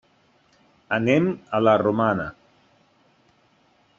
Anem 0.97 1.27
a 1.59 1.61
la 1.67 1.77
Romana. 1.83 2.27